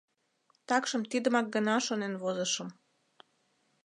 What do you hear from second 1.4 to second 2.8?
гына шонен возышым.